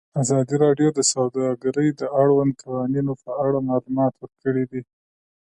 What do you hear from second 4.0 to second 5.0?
ورکړي.